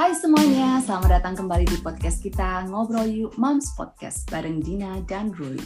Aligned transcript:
Hai 0.00 0.16
semuanya, 0.16 0.80
selamat 0.80 1.20
datang 1.20 1.44
kembali 1.44 1.68
di 1.68 1.76
podcast 1.84 2.24
kita 2.24 2.64
Ngobrol 2.72 3.04
Yuk 3.04 3.36
Moms 3.36 3.76
Podcast 3.76 4.24
bareng 4.32 4.64
Dina 4.64 4.96
dan 5.04 5.28
Ruli. 5.28 5.60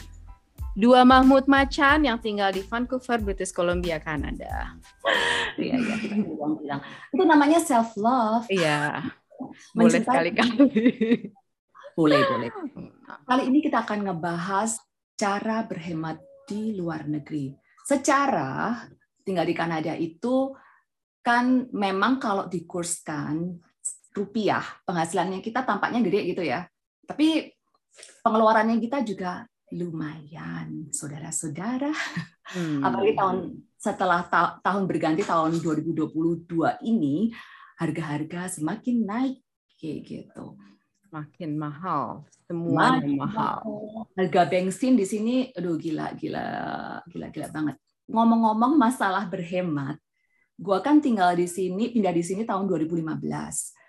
Dua 0.74 1.06
Mahmud 1.06 1.46
Macan 1.46 2.02
yang 2.02 2.18
tinggal 2.18 2.50
di 2.50 2.66
Vancouver, 2.66 3.22
British 3.22 3.54
Columbia, 3.54 4.02
Kanada. 4.02 4.74
Iya, 5.54 5.78
iya, 5.78 5.94
kita 6.02 6.18
bilang. 6.18 6.82
Itu 7.14 7.22
namanya 7.22 7.62
self 7.62 7.94
love. 7.94 8.50
Iya. 8.50 9.06
Boleh 9.70 10.02
sekali-kali. 10.02 10.66
Boleh, 11.94 12.20
boleh. 12.26 12.50
Kali 13.06 13.42
ini 13.46 13.62
kita 13.62 13.86
akan 13.86 14.02
ngebahas 14.02 14.82
cara 15.14 15.62
berhemat 15.62 16.18
di 16.42 16.74
luar 16.74 17.06
negeri. 17.06 17.54
Secara 17.86 18.82
tinggal 19.22 19.46
di 19.46 19.54
Kanada 19.54 19.94
itu 19.94 20.50
kan 21.22 21.70
memang 21.70 22.18
kalau 22.18 22.50
dikurskan 22.50 23.62
rupiah 24.14 24.62
penghasilannya 24.86 25.42
kita 25.42 25.66
tampaknya 25.66 26.00
gede 26.06 26.20
gitu 26.30 26.42
ya. 26.46 26.64
Tapi 27.04 27.50
pengeluarannya 28.22 28.78
kita 28.78 29.02
juga 29.02 29.44
lumayan, 29.74 30.88
saudara-saudara. 30.94 31.90
Hmm. 32.54 32.84
Apalagi 32.84 33.12
tahun 33.18 33.36
setelah 33.74 34.20
ta 34.24 34.62
tahun 34.62 34.86
berganti 34.86 35.26
tahun 35.26 35.58
2022 35.60 36.46
ini 36.86 37.34
harga-harga 37.76 38.60
semakin 38.60 38.96
naik 39.02 39.36
kayak 39.80 40.00
gitu. 40.06 40.54
Makin 41.10 41.56
mahal, 41.58 42.26
semua 42.46 42.98
mahal. 42.98 43.16
mahal. 43.16 43.58
Harga 44.14 44.42
bensin 44.46 44.94
di 44.98 45.06
sini 45.06 45.34
aduh 45.54 45.78
gila 45.78 46.14
gila 46.14 46.46
gila 47.10 47.26
gila 47.30 47.48
banget. 47.50 47.76
Ngomong-ngomong 48.10 48.76
masalah 48.76 49.24
berhemat, 49.26 49.96
gua 50.60 50.84
kan 50.84 51.00
tinggal 51.00 51.32
di 51.34 51.48
sini 51.48 51.90
pindah 51.90 52.12
di 52.12 52.22
sini 52.22 52.44
tahun 52.44 52.68
2015 52.68 53.83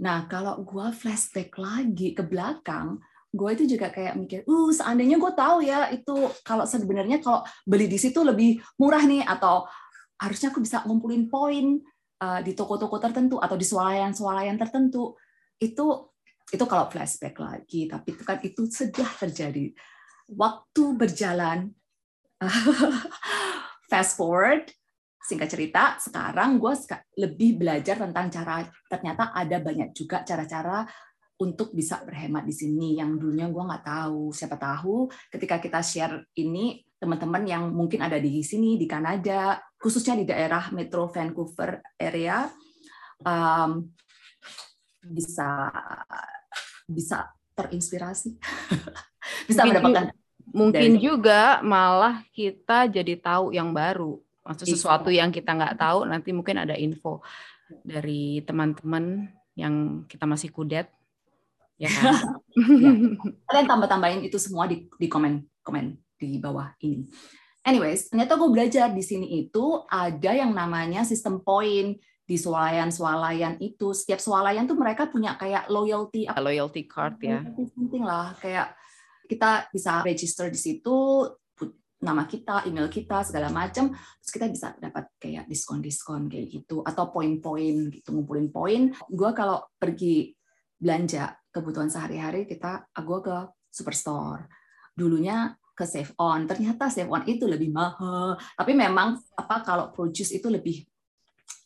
Nah, 0.00 0.24
kalau 0.32 0.64
gue 0.64 0.86
flashback 0.96 1.52
lagi 1.60 2.16
ke 2.16 2.24
belakang, 2.24 2.96
gue 3.30 3.50
itu 3.52 3.76
juga 3.76 3.92
kayak 3.92 4.16
mikir, 4.16 4.40
uh 4.48 4.70
seandainya 4.74 5.20
gue 5.20 5.32
tahu 5.36 5.62
ya 5.62 5.86
itu 5.94 6.16
kalau 6.42 6.66
sebenarnya 6.66 7.22
kalau 7.22 7.46
beli 7.62 7.86
di 7.86 7.94
situ 7.94 8.24
lebih 8.26 8.58
murah 8.80 9.06
nih 9.06 9.22
atau 9.22 9.68
harusnya 10.18 10.50
aku 10.50 10.58
bisa 10.64 10.82
ngumpulin 10.82 11.30
poin 11.30 11.78
uh, 12.18 12.40
di 12.42 12.58
toko-toko 12.58 12.98
tertentu 12.98 13.38
atau 13.38 13.54
di 13.54 13.62
swalayan-swalayan 13.62 14.58
tertentu. 14.58 15.14
Itu 15.60 16.10
itu 16.50 16.64
kalau 16.66 16.90
flashback 16.90 17.38
lagi 17.38 17.86
tapi 17.86 18.18
itu 18.18 18.22
kan 18.26 18.38
itu 18.42 18.66
sudah 18.66 19.10
terjadi. 19.20 19.70
Waktu 20.26 20.82
berjalan 20.98 21.70
fast 23.90 24.18
forward 24.18 24.66
singkat 25.20 25.52
cerita, 25.52 26.00
sekarang 26.00 26.56
gue 26.56 26.72
lebih 27.20 27.60
belajar 27.60 28.00
tentang 28.00 28.32
cara 28.32 28.64
ternyata 28.88 29.36
ada 29.36 29.60
banyak 29.60 29.92
juga 29.92 30.24
cara-cara 30.24 30.88
untuk 31.40 31.72
bisa 31.72 32.04
berhemat 32.04 32.44
di 32.44 32.52
sini 32.52 33.00
yang 33.00 33.16
dulunya 33.16 33.48
gue 33.48 33.64
nggak 33.64 33.84
tahu. 33.84 34.32
Siapa 34.32 34.56
tahu 34.56 35.08
ketika 35.32 35.60
kita 35.60 35.80
share 35.80 36.24
ini 36.36 36.84
teman-teman 37.00 37.44
yang 37.48 37.64
mungkin 37.72 38.04
ada 38.04 38.20
di 38.20 38.44
sini 38.44 38.76
di 38.76 38.84
Kanada, 38.84 39.56
khususnya 39.80 40.20
di 40.20 40.28
daerah 40.28 40.68
Metro 40.72 41.08
Vancouver 41.08 41.80
area, 41.96 42.44
um, 43.24 43.88
bisa 45.00 45.72
bisa 46.84 47.32
terinspirasi, 47.56 48.36
bisa 49.48 49.64
mungkin, 49.64 49.80
mendapatkan 49.80 50.04
mungkin 50.52 50.92
dari, 50.96 51.00
juga 51.00 51.64
malah 51.64 52.20
kita 52.36 52.84
jadi 52.84 53.16
tahu 53.16 53.56
yang 53.56 53.72
baru 53.72 54.20
Maksud 54.50 54.66
sesuatu 54.66 55.14
yang 55.14 55.30
kita 55.30 55.54
nggak 55.54 55.78
tahu 55.78 56.10
nanti 56.10 56.34
mungkin 56.34 56.58
ada 56.58 56.74
info 56.74 57.22
dari 57.86 58.42
teman-teman 58.42 59.30
yang 59.54 60.02
kita 60.10 60.26
masih 60.26 60.50
kudet 60.50 60.90
ya 61.78 61.86
kan. 61.86 62.18
ya. 62.82 62.90
Kalian 63.46 63.66
tambah-tambahin 63.70 64.26
itu 64.26 64.42
semua 64.42 64.66
di, 64.66 64.90
di 64.98 65.06
komen 65.06 65.46
komen 65.62 65.94
di 66.18 66.42
bawah 66.42 66.74
ini. 66.82 67.06
Anyways, 67.62 68.10
ternyata 68.10 68.40
gue 68.40 68.50
belajar 68.50 68.88
di 68.90 69.04
sini 69.04 69.46
itu 69.46 69.84
ada 69.86 70.32
yang 70.32 70.50
namanya 70.50 71.04
sistem 71.04 71.44
poin 71.44 71.94
di 72.24 72.36
swalayan-swalayan 72.36 73.60
itu. 73.60 73.92
Setiap 73.92 74.18
swalayan 74.18 74.64
tuh 74.64 74.74
mereka 74.80 75.06
punya 75.06 75.36
kayak 75.36 75.68
loyalty 75.68 76.24
loyalty 76.40 76.88
card 76.88 77.20
ya. 77.20 77.44
Penting 77.76 78.02
lah 78.02 78.32
kayak 78.40 78.74
kita 79.28 79.68
bisa 79.70 80.00
register 80.02 80.48
di 80.48 80.58
situ 80.58 81.28
nama 82.00 82.24
kita, 82.24 82.64
email 82.64 82.88
kita, 82.88 83.20
segala 83.20 83.52
macam, 83.52 83.92
terus 83.92 84.32
kita 84.32 84.48
bisa 84.48 84.72
dapat 84.80 85.12
kayak 85.20 85.44
diskon-diskon 85.44 86.32
kayak 86.32 86.48
gitu, 86.48 86.80
atau 86.80 87.12
poin-poin 87.12 87.92
gitu, 87.92 88.16
ngumpulin 88.16 88.48
poin. 88.48 88.88
Gue 89.06 89.30
kalau 89.36 89.60
pergi 89.76 90.32
belanja 90.80 91.36
kebutuhan 91.52 91.92
sehari-hari, 91.92 92.48
kita 92.48 92.88
ah, 92.88 93.04
gue 93.04 93.18
ke 93.20 93.36
superstore. 93.68 94.48
Dulunya 94.96 95.52
ke 95.76 95.84
Save 95.84 96.16
On, 96.16 96.44
ternyata 96.48 96.88
Save 96.88 97.12
On 97.12 97.24
itu 97.28 97.44
lebih 97.44 97.68
mahal. 97.68 98.40
Tapi 98.56 98.72
memang 98.72 99.20
apa 99.36 99.60
kalau 99.60 99.92
produce 99.92 100.32
itu 100.32 100.48
lebih 100.48 100.84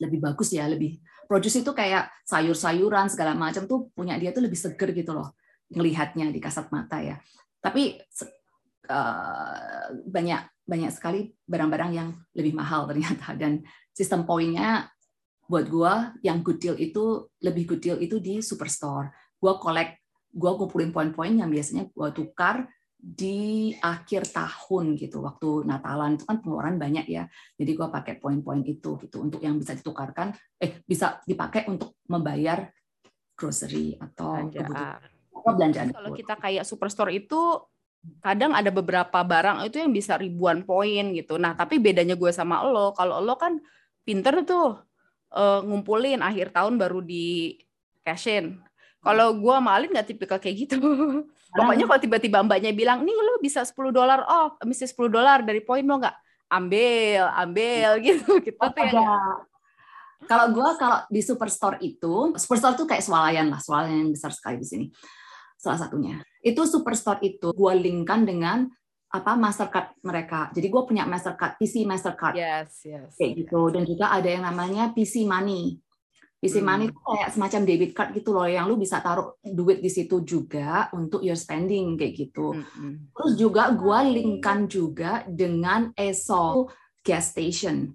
lebih 0.03 0.19
bagus 0.19 0.51
ya, 0.51 0.67
lebih 0.67 0.99
produce 1.31 1.63
itu 1.63 1.71
kayak 1.71 2.11
sayur-sayuran 2.27 3.07
segala 3.11 3.39
macam 3.39 3.65
tuh 3.71 3.91
punya 3.95 4.19
dia 4.19 4.35
tuh 4.35 4.45
lebih 4.45 4.59
seger 4.59 4.91
gitu 4.93 5.15
loh 5.15 5.35
ngelihatnya 5.71 6.31
di 6.31 6.39
kasat 6.43 6.71
mata 6.75 7.01
ya. 7.01 7.19
Tapi 7.63 7.97
Eh, 8.85 9.87
banyak 10.05 10.41
banyak 10.65 10.93
sekali 10.93 11.33
barang-barang 11.49 11.93
yang 11.97 12.09
lebih 12.37 12.53
mahal 12.53 12.85
ternyata. 12.85 13.33
Dan 13.33 13.65
sistem 13.97 14.29
poinnya 14.29 14.93
buat 15.49 15.69
gua 15.69 16.13
yang 16.21 16.45
good 16.45 16.61
deal 16.61 16.77
itu 16.77 17.29
lebih 17.41 17.65
good 17.65 17.81
deal 17.81 17.97
itu 17.97 18.21
di 18.21 18.45
superstore. 18.45 19.13
Gua 19.41 19.57
collect, 19.57 20.05
gua 20.33 20.57
kumpulin 20.61 20.93
poin-poin 20.93 21.33
yang 21.33 21.49
biasanya 21.49 21.89
gua 21.97 22.13
tukar 22.13 22.69
di 23.01 23.73
akhir 23.81 24.29
tahun 24.33 25.01
gitu. 25.01 25.25
Waktu 25.25 25.65
Natalan 25.65 26.21
itu 26.21 26.25
kan 26.29 26.45
pengeluaran 26.45 26.77
banyak 26.77 27.09
ya. 27.09 27.25
Jadi 27.57 27.71
gua 27.73 27.89
pakai 27.89 28.21
poin-poin 28.21 28.61
itu 28.69 29.01
gitu 29.01 29.17
untuk 29.25 29.41
yang 29.41 29.57
bisa 29.57 29.73
ditukarkan. 29.73 30.37
Eh 30.61 30.85
bisa 30.85 31.25
dipakai 31.25 31.73
untuk 31.73 31.97
membayar 32.05 32.69
grocery 33.33 33.97
atau 33.97 34.53
kebutuhan 34.53 35.01
belanjaan 35.53 35.93
kalau 35.93 36.17
kita 36.17 36.35
kayak 36.41 36.65
superstore 36.65 37.13
itu 37.13 37.61
kadang 38.21 38.53
ada 38.57 38.73
beberapa 38.73 39.21
barang 39.21 39.69
itu 39.69 39.81
yang 39.81 39.93
bisa 39.93 40.17
ribuan 40.17 40.65
poin 40.65 41.13
gitu. 41.13 41.37
Nah, 41.37 41.53
tapi 41.57 41.81
bedanya 41.81 42.17
gue 42.17 42.31
sama 42.33 42.65
lo, 42.65 42.93
kalau 42.97 43.21
lo 43.21 43.37
kan 43.37 43.61
pinter 44.05 44.45
tuh 44.45 44.81
uh, 45.33 45.61
ngumpulin 45.65 46.21
akhir 46.21 46.53
tahun 46.53 46.77
baru 46.77 47.01
di 47.05 47.57
cashin. 48.05 48.61
Kalau 49.05 49.37
gue 49.37 49.53
sama 49.53 49.77
Alin 49.77 49.93
nggak 49.93 50.09
tipikal 50.09 50.41
kayak 50.41 50.57
gitu. 50.69 50.81
Pokoknya 51.57 51.85
kalau 51.87 52.01
tiba-tiba 52.01 52.39
mbaknya 52.43 52.73
bilang, 52.75 53.05
nih 53.05 53.15
lo 53.15 53.39
bisa 53.39 53.63
10 53.63 53.95
dolar 53.95 54.27
off, 54.27 54.59
mesti 54.65 54.91
10 54.91 55.07
dolar 55.07 55.39
dari 55.45 55.63
poin 55.63 55.85
lo 55.85 56.01
nggak? 56.01 56.17
Ambil, 56.51 57.25
ambil 57.37 57.91
gitu. 58.07 58.41
Kita 58.41 58.73
tuh 58.73 58.85
yang 58.89 59.45
kalau 60.25 60.49
gue 60.57 60.69
kalau 60.81 61.05
di 61.13 61.21
superstore 61.21 61.79
itu, 61.85 62.33
superstore 62.41 62.75
tuh 62.81 62.89
kayak 62.89 63.05
swalayan 63.05 63.53
lah, 63.53 63.61
swalayan 63.61 64.09
yang 64.09 64.13
besar 64.17 64.33
sekali 64.33 64.57
di 64.57 64.67
sini 64.67 64.87
salah 65.61 65.81
satunya. 65.81 66.21
Itu 66.45 66.69
Superstore 66.69 67.25
itu 67.25 67.57
gue 67.57 67.73
linkkan 67.73 68.29
dengan 68.29 68.69
apa 69.09 69.33
Mastercard 69.33 69.97
mereka. 70.05 70.53
Jadi 70.53 70.67
gue 70.69 70.83
punya 70.85 71.09
Mastercard, 71.09 71.57
PC 71.57 71.89
Mastercard. 71.89 72.37
Yes, 72.37 72.85
yes. 72.85 73.17
Kayak 73.17 73.47
gitu. 73.47 73.73
Dan 73.73 73.89
juga 73.89 74.13
ada 74.13 74.29
yang 74.29 74.45
namanya 74.45 74.93
PC 74.93 75.25
Money. 75.25 75.81
PC 76.43 76.61
hmm. 76.61 76.67
Money 76.69 76.85
itu 76.93 77.01
kayak 77.01 77.31
semacam 77.33 77.61
debit 77.65 77.93
card 77.97 78.11
gitu 78.13 78.37
loh, 78.37 78.45
yang 78.45 78.69
lu 78.69 78.77
bisa 78.77 79.01
taruh 79.01 79.41
duit 79.41 79.81
di 79.81 79.89
situ 79.89 80.21
juga 80.21 80.93
untuk 80.93 81.25
your 81.25 81.39
spending 81.39 81.97
kayak 81.97 82.13
gitu. 82.13 82.53
Hmm. 82.53 83.09
Terus 83.17 83.33
juga 83.41 83.73
gue 83.73 83.99
linkkan 84.21 84.69
juga 84.69 85.25
dengan 85.25 85.89
ESO 85.97 86.69
gas 87.01 87.33
station. 87.33 87.89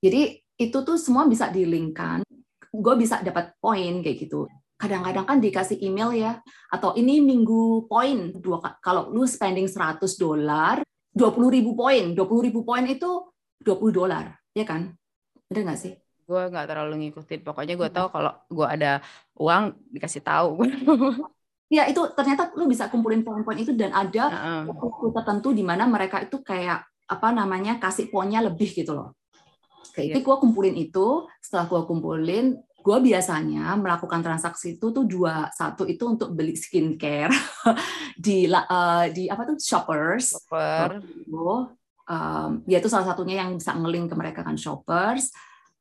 Jadi 0.00 0.40
itu 0.56 0.78
tuh 0.80 0.96
semua 0.96 1.28
bisa 1.28 1.52
dilingkan. 1.52 2.24
Gue 2.72 2.94
bisa 2.96 3.20
dapat 3.20 3.52
poin 3.60 4.00
kayak 4.00 4.16
gitu 4.24 4.48
kadang-kadang 4.78 5.26
kan 5.26 5.38
dikasih 5.42 5.82
email 5.82 6.14
ya 6.14 6.32
atau 6.70 6.94
ini 6.94 7.18
minggu 7.18 7.90
poin 7.90 8.30
dua 8.38 8.78
kalau 8.78 9.10
lu 9.10 9.26
spending 9.26 9.66
100 9.66 9.98
dolar 10.14 10.86
20 11.18 11.56
ribu 11.58 11.74
poin 11.74 12.14
20 12.14 12.46
ribu 12.46 12.62
poin 12.62 12.86
itu 12.86 13.26
20 13.66 13.90
dolar 13.90 14.38
ya 14.54 14.62
kan? 14.62 14.94
Bener 15.50 15.62
nggak 15.66 15.80
sih? 15.82 15.92
Gue 16.28 16.42
nggak 16.46 16.70
terlalu 16.70 17.10
ngikutin 17.10 17.40
pokoknya 17.42 17.74
gue 17.74 17.90
tahu 17.90 18.06
kalau 18.14 18.32
gue 18.46 18.66
ada 18.70 19.02
uang 19.34 19.74
dikasih 19.90 20.22
tahu. 20.22 20.50
Ya 21.68 21.84
itu 21.84 22.00
ternyata 22.16 22.48
lu 22.56 22.64
bisa 22.64 22.88
kumpulin 22.88 23.20
poin-poin 23.20 23.60
itu 23.60 23.76
dan 23.76 23.92
ada 23.92 24.32
waktu 24.64 24.88
uh 24.88 24.88
-uh. 24.88 25.12
tertentu 25.12 25.52
di 25.52 25.60
mana 25.60 25.84
mereka 25.84 26.24
itu 26.24 26.40
kayak 26.40 26.80
apa 27.04 27.28
namanya 27.28 27.76
kasih 27.76 28.08
poinnya 28.08 28.40
lebih 28.40 28.72
gitu 28.72 28.96
loh. 28.96 29.12
Kayak 29.92 30.00
yeah. 30.00 30.12
itu 30.16 30.18
gue 30.24 30.36
kumpulin 30.40 30.72
itu 30.80 31.28
setelah 31.44 31.68
gue 31.68 31.80
kumpulin 31.84 32.56
gue 32.78 32.98
biasanya 33.10 33.74
melakukan 33.74 34.22
transaksi 34.22 34.78
itu 34.78 34.94
tuh 34.94 35.04
dua 35.04 35.50
satu 35.50 35.84
itu 35.84 36.04
untuk 36.06 36.32
beli 36.32 36.54
skincare 36.54 37.34
di 38.24 38.46
uh, 38.46 39.06
di 39.10 39.26
apa 39.26 39.42
tuh 39.44 39.58
shoppers 39.58 40.38
shopper 40.38 41.02
um, 42.08 42.50
ya 42.64 42.80
itu 42.80 42.88
salah 42.88 43.12
satunya 43.12 43.44
yang 43.44 43.60
bisa 43.60 43.76
ngeling 43.76 44.08
ke 44.08 44.14
mereka 44.16 44.40
kan 44.40 44.56
shoppers 44.56 45.30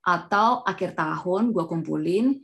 atau 0.03 0.63
akhir 0.63 0.95
tahun 0.95 1.51
gue 1.51 1.65
kumpulin 1.67 2.39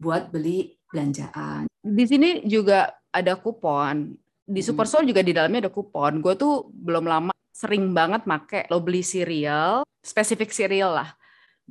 buat 0.00 0.28
beli 0.28 0.76
belanjaan. 0.92 1.64
Di 1.80 2.04
sini 2.04 2.44
juga 2.44 2.92
ada 3.08 3.40
kupon. 3.40 4.16
Di 4.44 4.60
Superstore 4.60 5.08
juga 5.08 5.24
di 5.24 5.32
dalamnya 5.32 5.68
ada 5.68 5.72
kupon. 5.72 6.20
Gue 6.20 6.36
tuh 6.36 6.68
belum 6.68 7.08
lama 7.08 7.32
sering 7.54 7.96
banget 7.96 8.28
make 8.28 8.68
lo 8.68 8.84
beli 8.84 9.00
cereal, 9.00 9.86
spesifik 10.04 10.52
cereal 10.52 10.92
lah, 10.92 11.10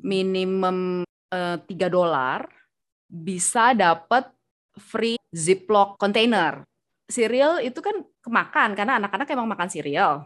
minimum 0.01 1.05
tiga 1.69 1.88
dolar 1.88 2.45
bisa 3.07 3.74
dapat 3.77 4.30
free 4.77 5.19
ziploc 5.30 5.97
container. 6.01 6.65
Cereal 7.06 7.62
itu 7.62 7.77
kan 7.83 8.01
kemakan 8.24 8.74
karena 8.74 8.97
anak-anak 8.97 9.27
emang 9.30 9.50
makan 9.50 9.69
cereal. 9.69 10.25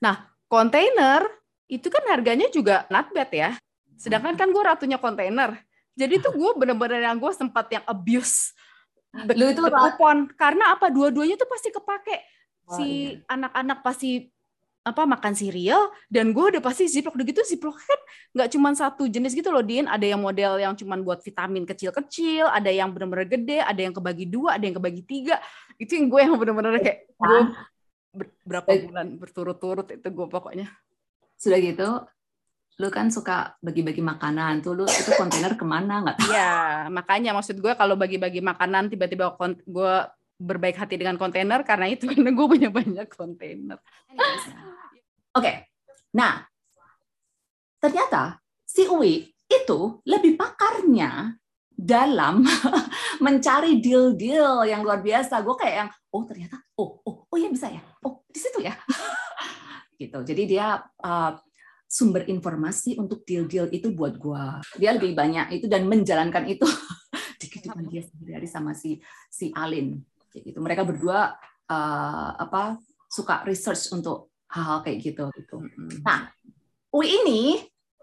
Nah, 0.00 0.30
kontainer 0.48 1.26
itu 1.68 1.88
kan 1.92 2.04
harganya 2.08 2.48
juga 2.48 2.88
not 2.88 3.12
bad 3.12 3.30
ya. 3.32 3.50
Sedangkan 3.98 4.38
kan 4.38 4.48
gue 4.48 4.62
ratunya 4.62 4.96
kontainer. 4.96 5.60
Jadi 5.92 6.24
tuh 6.24 6.32
gue 6.32 6.50
bener-bener 6.56 7.04
yang 7.04 7.20
gue 7.20 7.32
sempat 7.36 7.68
yang 7.68 7.84
abuse 7.84 8.56
Lu 9.12 9.44
itu 9.52 9.60
kupon 9.60 10.32
karena 10.40 10.72
apa? 10.72 10.88
Dua-duanya 10.88 11.36
tuh 11.36 11.48
pasti 11.48 11.68
kepake 11.68 12.16
si 12.78 12.86
iya. 13.12 13.20
anak-anak 13.28 13.78
pasti 13.84 14.32
apa 14.82 15.06
makan 15.06 15.30
cereal 15.30 15.94
dan 16.10 16.34
gue 16.34 16.42
udah 16.42 16.58
pasti 16.58 16.90
ziplock 16.90 17.14
udah 17.14 17.26
gitu 17.26 17.42
ziplock 17.46 17.78
kan 17.78 18.00
nggak 18.34 18.48
cuma 18.50 18.74
satu 18.74 19.06
jenis 19.06 19.30
gitu 19.38 19.54
loh 19.54 19.62
Din. 19.62 19.86
Ada 19.86 20.14
yang 20.14 20.20
model 20.20 20.58
yang 20.58 20.74
cuma 20.74 20.98
buat 20.98 21.22
vitamin 21.22 21.62
kecil-kecil 21.62 22.50
ada 22.50 22.66
yang 22.66 22.90
bener-bener 22.90 23.30
gede 23.30 23.62
ada 23.62 23.78
yang 23.78 23.94
kebagi 23.94 24.26
dua 24.26 24.58
ada 24.58 24.64
yang 24.66 24.76
kebagi 24.76 25.02
tiga. 25.06 25.38
Itu 25.78 25.94
yang 25.94 26.10
gue 26.10 26.20
yang 26.26 26.34
bener-bener 26.34 26.82
kayak 26.82 26.98
gue 27.14 27.38
berapa 28.42 28.68
bulan 28.90 29.06
berturut-turut 29.22 29.86
itu 29.94 30.08
gue 30.10 30.26
pokoknya. 30.26 30.66
Sudah 31.38 31.58
gitu 31.62 31.88
lu 32.80 32.88
kan 32.90 33.06
suka 33.14 33.54
bagi-bagi 33.62 34.02
makanan. 34.02 34.66
Tuh 34.66 34.74
lu 34.74 34.84
itu 34.90 35.14
kontainer 35.14 35.54
ke 35.54 35.62
mana? 35.62 36.02
Nggak 36.02 36.16
Iya 36.26 36.52
makanya 36.90 37.30
maksud 37.38 37.62
gue 37.62 37.72
kalau 37.78 37.94
bagi-bagi 37.94 38.42
makanan 38.42 38.90
tiba-tiba 38.90 39.30
gue 39.62 39.94
berbaik 40.42 40.74
hati 40.74 40.98
dengan 40.98 41.14
kontainer 41.14 41.62
karena 41.62 41.86
itu 41.86 42.04
karena 42.10 42.34
gue 42.34 42.46
punya 42.46 42.68
banyak 42.68 43.08
kontainer. 43.14 43.78
Oke, 45.32 45.38
okay. 45.38 45.56
nah 46.12 46.44
ternyata 47.80 48.42
si 48.66 48.84
Uwi 48.84 49.30
itu 49.48 49.80
lebih 50.04 50.36
pakarnya 50.36 51.38
dalam 51.72 52.44
mencari 53.24 53.80
deal-deal 53.80 54.68
yang 54.68 54.84
luar 54.84 55.00
biasa. 55.00 55.40
Gue 55.40 55.56
kayak 55.56 55.76
yang 55.86 55.90
oh 56.12 56.22
ternyata 56.28 56.60
oh 56.76 57.00
oh 57.06 57.16
oh 57.30 57.38
ya 57.40 57.48
bisa 57.48 57.72
ya 57.72 57.80
oh 58.04 58.20
di 58.28 58.38
situ 58.38 58.60
ya 58.60 58.76
gitu. 59.96 60.18
Jadi 60.20 60.42
dia 60.44 60.82
uh, 60.82 61.32
sumber 61.86 62.26
informasi 62.28 62.98
untuk 62.98 63.22
deal-deal 63.22 63.70
itu 63.72 63.94
buat 63.94 64.18
gue. 64.18 64.44
Dia 64.76 64.96
lebih 64.98 65.16
banyak 65.16 65.62
itu 65.62 65.66
dan 65.70 65.88
menjalankan 65.88 66.44
itu 66.50 66.66
di 67.40 67.46
kehidupan 67.50 67.86
dia 67.90 68.02
sehari-hari 68.02 68.48
sama 68.48 68.72
si 68.72 68.98
si 69.30 69.50
Alin 69.54 69.98
gitu. 70.40 70.58
Mereka 70.64 70.88
berdua 70.88 71.36
uh, 71.68 72.30
apa 72.40 72.80
suka 73.12 73.44
research 73.44 73.92
untuk 73.92 74.32
hal-hal 74.48 74.80
kayak 74.80 74.98
gitu 75.04 75.28
gitu. 75.36 75.60
Nah 76.00 76.32
Ui 76.92 77.08
ini 77.08 77.56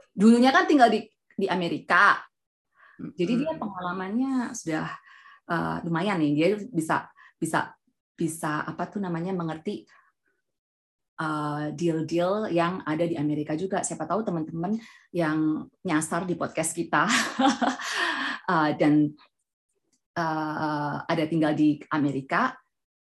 dulunya 0.10 0.50
kan 0.50 0.66
tinggal 0.66 0.90
di 0.90 1.06
di 1.38 1.46
Amerika. 1.46 2.18
Jadi 3.00 3.46
dia 3.46 3.54
pengalamannya 3.56 4.52
sudah 4.58 4.90
uh, 5.46 5.78
lumayan 5.86 6.18
nih. 6.20 6.34
Dia 6.34 6.48
bisa 6.74 7.06
bisa 7.38 7.72
bisa 8.18 8.66
apa 8.66 8.90
tuh 8.90 9.00
namanya 9.00 9.32
mengerti 9.32 9.86
uh, 11.22 11.70
deal-deal 11.72 12.50
yang 12.50 12.82
ada 12.82 13.06
di 13.06 13.14
Amerika 13.14 13.54
juga. 13.54 13.86
Siapa 13.86 14.10
tahu 14.10 14.26
teman-teman 14.26 14.76
yang 15.14 15.70
nyasar 15.86 16.26
di 16.26 16.34
podcast 16.34 16.74
kita. 16.74 17.06
Uh, 18.50 18.74
dan 18.82 19.14
uh, 19.14 19.29
ada 21.08 21.24
tinggal 21.26 21.56
di 21.56 21.80
Amerika, 21.92 22.56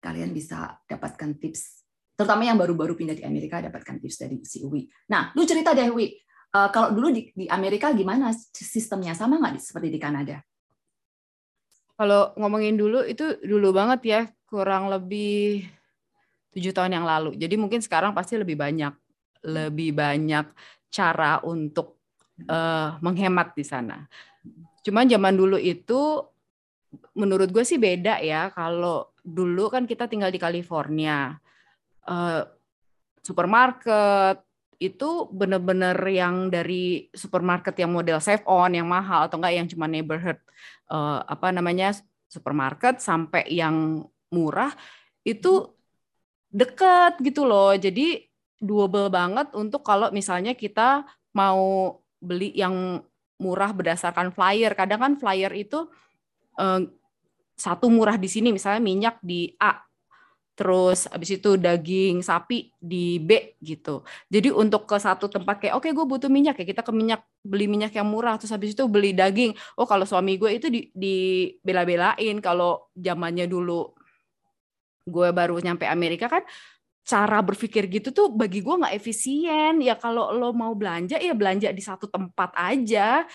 kalian 0.02 0.34
bisa 0.34 0.76
dapatkan 0.84 1.40
tips, 1.40 1.87
terutama 2.12 2.44
yang 2.44 2.61
baru-baru 2.61 2.93
pindah 2.94 3.16
di 3.16 3.25
Amerika, 3.25 3.64
dapatkan 3.64 3.96
tips 4.02 4.16
dari 4.20 4.37
si 4.44 4.61
Uwi. 4.61 4.84
Nah, 5.08 5.32
lu 5.32 5.49
cerita 5.49 5.72
deh, 5.72 5.88
Uwi, 5.88 6.12
uh, 6.55 6.69
kalau 6.69 6.93
dulu 6.93 7.08
di, 7.11 7.32
di 7.32 7.46
Amerika 7.49 7.90
gimana 7.96 8.31
sistemnya? 8.52 9.16
Sama 9.16 9.40
nggak 9.40 9.58
seperti 9.58 9.88
di 9.90 9.99
Kanada? 9.99 10.38
Kalau 11.94 12.34
ngomongin 12.34 12.75
dulu, 12.75 13.06
itu 13.06 13.38
dulu 13.43 13.70
banget 13.70 14.00
ya, 14.05 14.20
kurang 14.50 14.90
lebih 14.90 15.62
tujuh 16.55 16.75
tahun 16.75 17.00
yang 17.00 17.06
lalu. 17.06 17.38
Jadi 17.38 17.55
mungkin 17.55 17.82
sekarang 17.82 18.14
pasti 18.14 18.34
lebih 18.34 18.58
banyak, 18.58 18.94
lebih 19.46 19.94
banyak 19.94 20.46
cara 20.90 21.43
untuk 21.43 22.02
uh, 22.50 22.99
menghemat 22.99 23.55
di 23.55 23.62
sana. 23.67 24.06
Cuman 24.82 25.06
zaman 25.06 25.34
dulu 25.34 25.58
itu 25.58 26.22
menurut 27.14 27.50
gue 27.50 27.64
sih 27.67 27.79
beda 27.81 28.20
ya. 28.20 28.50
Kalau 28.52 29.14
dulu 29.25 29.73
kan 29.73 29.88
kita 29.88 30.06
tinggal 30.11 30.29
di 30.29 30.41
California, 30.41 31.35
uh, 32.08 32.43
supermarket 33.25 34.44
itu 34.82 35.31
bener-bener 35.31 35.96
yang 36.11 36.50
dari 36.52 37.08
supermarket 37.14 37.79
yang 37.79 37.94
model 37.94 38.19
save 38.20 38.44
on 38.44 38.75
yang 38.75 38.85
mahal 38.85 39.31
atau 39.31 39.38
enggak 39.41 39.55
yang 39.55 39.67
cuma 39.70 39.87
neighborhood 39.87 40.37
uh, 40.91 41.23
apa 41.25 41.55
namanya 41.55 41.94
supermarket 42.29 42.99
sampai 42.99 43.46
yang 43.49 44.05
murah 44.35 44.75
itu 45.23 45.70
deket 46.50 47.23
gitu 47.23 47.46
loh. 47.46 47.73
Jadi 47.75 48.26
doable 48.58 49.08
banget 49.08 49.50
untuk 49.55 49.82
kalau 49.87 50.11
misalnya 50.11 50.52
kita 50.52 51.06
mau 51.35 51.96
beli 52.19 52.55
yang 52.55 53.02
murah 53.38 53.70
berdasarkan 53.75 54.31
flyer. 54.31 54.73
Kadang 54.75 55.00
kan 55.00 55.12
flyer 55.19 55.50
itu 55.55 55.87
Eh, 56.55 56.81
satu 57.55 57.87
murah 57.87 58.19
di 58.19 58.27
sini 58.27 58.51
misalnya 58.51 58.83
minyak 58.83 59.17
di 59.23 59.55
A 59.62 59.79
terus 60.55 61.11
habis 61.11 61.35
itu 61.35 61.59
daging 61.59 62.23
sapi 62.23 62.71
di 62.79 63.19
B 63.19 63.59
gitu. 63.59 64.06
Jadi 64.31 64.55
untuk 64.55 64.87
ke 64.87 65.03
satu 65.03 65.27
tempat 65.27 65.59
kayak 65.59 65.75
oke 65.75 65.83
okay, 65.83 65.91
gue 65.91 66.06
butuh 66.06 66.31
minyak 66.31 66.55
ya 66.62 66.67
kita 66.67 66.87
ke 66.87 66.95
minyak 66.95 67.27
beli 67.43 67.67
minyak 67.67 67.91
yang 67.91 68.06
murah 68.06 68.39
terus 68.39 68.55
habis 68.55 68.71
itu 68.71 68.87
beli 68.87 69.11
daging. 69.11 69.51
Oh 69.75 69.83
kalau 69.83 70.06
suami 70.06 70.39
gue 70.39 70.55
itu 70.55 70.71
di, 70.71 70.95
di 70.95 71.51
bela-belain 71.59 72.39
kalau 72.39 72.87
zamannya 72.95 73.51
dulu 73.51 73.91
gue 75.11 75.29
baru 75.35 75.59
nyampe 75.59 75.91
Amerika 75.91 76.31
kan 76.31 76.47
cara 77.05 77.43
berpikir 77.45 77.91
gitu 77.91 78.15
tuh 78.15 78.33
bagi 78.33 78.65
gue 78.65 78.75
nggak 78.81 78.95
efisien 78.97 79.83
ya 79.83 79.99
kalau 79.99 80.33
lo 80.33 80.56
mau 80.56 80.73
belanja 80.73 81.21
ya 81.21 81.37
belanja 81.37 81.69
di 81.75 81.83
satu 81.85 82.09
tempat 82.09 82.55
aja 82.56 83.27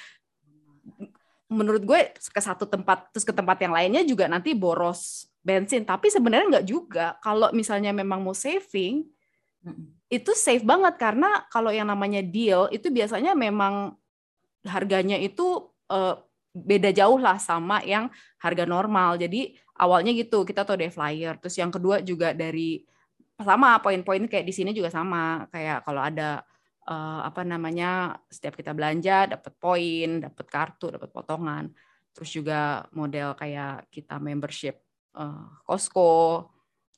menurut 1.49 1.81
gue 1.81 2.13
ke 2.13 2.41
satu 2.41 2.69
tempat 2.69 3.09
terus 3.09 3.25
ke 3.25 3.33
tempat 3.33 3.57
yang 3.57 3.73
lainnya 3.73 4.05
juga 4.05 4.29
nanti 4.29 4.53
boros 4.53 5.25
bensin. 5.41 5.81
Tapi 5.81 6.13
sebenarnya 6.13 6.61
nggak 6.61 6.67
juga. 6.69 7.17
Kalau 7.25 7.49
misalnya 7.51 7.89
memang 7.89 8.21
mau 8.21 8.37
saving 8.37 9.03
itu 10.13 10.31
safe 10.37 10.61
banget. 10.61 10.95
Karena 11.01 11.43
kalau 11.49 11.73
yang 11.73 11.89
namanya 11.89 12.21
deal 12.21 12.69
itu 12.69 12.93
biasanya 12.93 13.33
memang 13.33 13.97
harganya 14.69 15.17
itu 15.17 15.73
uh, 15.89 16.21
beda 16.53 16.93
jauh 16.93 17.17
lah 17.17 17.41
sama 17.41 17.81
yang 17.81 18.13
harga 18.37 18.69
normal. 18.69 19.17
Jadi 19.17 19.57
awalnya 19.81 20.13
gitu 20.13 20.45
kita 20.45 20.61
tuh 20.61 20.77
ada 20.77 20.85
flyer. 20.93 21.33
Terus 21.41 21.55
yang 21.57 21.73
kedua 21.73 22.05
juga 22.05 22.37
dari 22.37 22.85
sama 23.41 23.81
poin-poin 23.81 24.21
kayak 24.29 24.45
di 24.45 24.53
sini 24.53 24.69
juga 24.69 24.93
sama. 24.93 25.49
Kayak 25.49 25.81
kalau 25.81 26.05
ada 26.05 26.45
uh, 26.89 27.21
apa 27.23 27.45
namanya 27.45 28.17
setiap 28.27 28.57
kita 28.57 28.73
belanja 28.73 29.37
dapat 29.37 29.53
poin, 29.61 30.25
dapat 30.25 30.45
kartu, 30.49 30.89
dapat 30.89 31.09
potongan. 31.13 31.69
Terus 32.11 32.29
juga 32.33 32.89
model 32.91 33.37
kayak 33.37 33.93
kita 33.93 34.17
membership 34.17 34.81
uh, 35.13 35.61
Costco. 35.63 36.49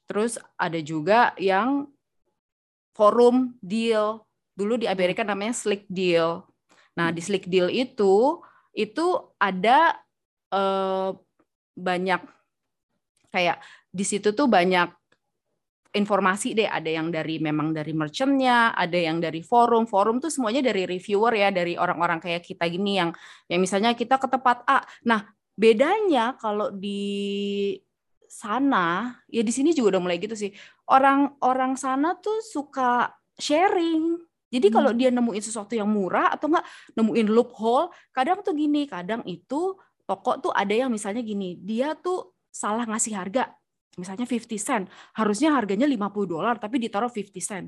Terus 0.08 0.40
ada 0.56 0.80
juga 0.80 1.36
yang 1.36 1.92
forum 2.96 3.60
deal. 3.60 4.24
Dulu 4.56 4.80
di 4.80 4.88
Amerika 4.88 5.24
namanya 5.24 5.56
Slick 5.56 5.88
Deal. 5.88 6.44
Nah, 6.96 7.12
di 7.12 7.24
Slick 7.24 7.48
Deal 7.48 7.72
itu 7.72 8.40
itu 8.72 9.08
ada 9.40 10.00
uh, 10.52 11.12
banyak 11.76 12.24
kayak 13.32 13.64
di 13.92 14.04
situ 14.04 14.32
tuh 14.36 14.48
banyak 14.48 14.92
informasi 15.92 16.56
deh 16.56 16.72
ada 16.72 16.88
yang 16.88 17.12
dari 17.12 17.44
memang 17.44 17.76
dari 17.76 17.92
merchantnya 17.92 18.72
ada 18.72 18.96
yang 18.96 19.20
dari 19.20 19.44
forum. 19.44 19.84
Forum 19.84 20.24
tuh 20.24 20.32
semuanya 20.32 20.64
dari 20.64 20.88
reviewer 20.88 21.36
ya 21.36 21.52
dari 21.52 21.76
orang-orang 21.76 22.24
kayak 22.24 22.48
kita 22.48 22.64
gini 22.72 22.96
yang 22.96 23.12
yang 23.52 23.60
misalnya 23.60 23.92
kita 23.92 24.16
ke 24.16 24.28
tempat 24.32 24.64
A. 24.68 24.80
Nah 25.04 25.28
bedanya 25.52 26.40
kalau 26.40 26.72
di 26.72 27.76
sana 28.32 29.20
ya 29.28 29.44
di 29.44 29.52
sini 29.52 29.76
juga 29.76 30.00
udah 30.00 30.02
mulai 30.08 30.18
gitu 30.18 30.36
sih. 30.36 30.56
Orang-orang 30.88 31.76
sana 31.76 32.16
tuh 32.16 32.40
suka 32.40 33.12
sharing. 33.36 34.16
Jadi 34.52 34.68
hmm. 34.72 34.76
kalau 34.76 34.92
dia 34.96 35.12
nemuin 35.12 35.44
sesuatu 35.44 35.76
yang 35.76 35.92
murah 35.92 36.32
atau 36.32 36.48
enggak 36.52 36.66
nemuin 36.96 37.28
loophole 37.32 37.92
kadang 38.16 38.40
tuh 38.44 38.56
gini 38.56 38.88
kadang 38.88 39.24
itu 39.28 39.76
toko 40.08 40.40
tuh 40.40 40.52
ada 40.56 40.72
yang 40.72 40.92
misalnya 40.92 41.24
gini 41.24 41.60
dia 41.60 41.96
tuh 42.00 42.36
salah 42.52 42.84
ngasih 42.84 43.16
harga 43.16 43.48
misalnya 44.00 44.28
50 44.28 44.60
cent, 44.62 44.86
harusnya 45.18 45.56
harganya 45.56 45.88
50 45.88 46.28
dolar 46.28 46.56
tapi 46.60 46.80
ditaruh 46.80 47.12
50 47.12 47.42
cent. 47.44 47.68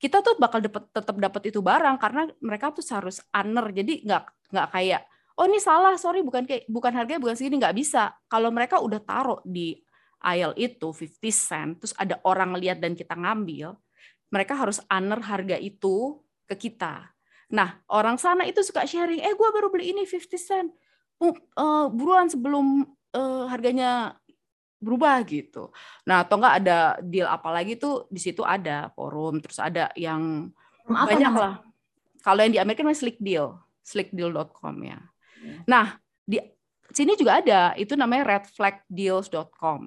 Kita 0.00 0.24
tuh 0.24 0.40
bakal 0.40 0.64
dapet, 0.64 0.88
tetap 0.94 1.16
dapat 1.16 1.42
itu 1.52 1.60
barang 1.60 1.96
karena 2.00 2.28
mereka 2.40 2.72
tuh 2.72 2.84
harus 2.94 3.20
honor. 3.34 3.68
Jadi 3.74 4.06
nggak 4.06 4.24
nggak 4.50 4.68
kayak 4.72 5.02
oh 5.40 5.48
ini 5.48 5.56
salah 5.56 5.96
sorry 5.96 6.20
bukan 6.20 6.44
kayak 6.44 6.68
bukan 6.68 6.92
harganya 6.92 7.20
bukan 7.24 7.32
segini 7.32 7.56
nggak 7.56 7.72
bisa 7.72 8.12
kalau 8.28 8.52
mereka 8.52 8.76
udah 8.76 9.00
taruh 9.00 9.40
di 9.40 9.80
aisle 10.20 10.52
itu 10.60 10.92
50 10.92 11.16
cent 11.32 11.70
terus 11.80 11.96
ada 11.96 12.20
orang 12.28 12.52
lihat 12.60 12.76
dan 12.84 12.92
kita 12.92 13.16
ngambil 13.16 13.72
mereka 14.28 14.52
harus 14.52 14.84
honor 14.92 15.24
harga 15.24 15.56
itu 15.56 16.20
ke 16.44 16.68
kita 16.68 17.08
nah 17.50 17.80
orang 17.88 18.20
sana 18.20 18.44
itu 18.44 18.60
suka 18.60 18.84
sharing 18.84 19.24
eh 19.24 19.32
gue 19.32 19.48
baru 19.48 19.72
beli 19.72 19.96
ini 19.96 20.04
50 20.04 20.36
cent 20.36 20.68
uh, 21.24 21.88
buruan 21.88 22.28
sebelum 22.28 22.84
uh, 23.16 23.48
harganya 23.48 24.19
berubah 24.80 25.20
gitu. 25.28 25.70
Nah, 26.08 26.24
atau 26.24 26.40
enggak 26.40 26.56
ada 26.64 26.78
deal 27.04 27.28
apa 27.28 27.52
lagi 27.52 27.76
tuh 27.76 28.08
di 28.08 28.18
situ 28.18 28.40
ada 28.40 28.88
forum, 28.96 29.38
terus 29.38 29.60
ada 29.60 29.92
yang 29.94 30.48
apa 30.88 31.14
banyak 31.14 31.34
lah. 31.36 31.54
Kalau 32.20 32.40
yang 32.44 32.52
di 32.56 32.60
Amerika 32.60 32.82
namanya 32.84 33.00
Slick 33.00 33.20
Deal, 33.20 33.56
slickdeal.com 33.84 34.76
ya. 34.84 34.98
Hmm. 35.40 35.60
Nah, 35.68 35.86
di 36.24 36.40
sini 36.92 37.16
juga 37.16 37.40
ada, 37.40 37.72
itu 37.76 37.96
namanya 37.96 38.36
redflagdeals.com. 38.36 39.80